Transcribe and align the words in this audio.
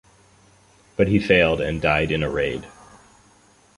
But 0.95 1.09
he 1.09 1.19
failed 1.19 1.61
and 1.61 1.79
died 1.79 2.11
in 2.11 2.23
a 2.23 2.27
raid. 2.31 2.65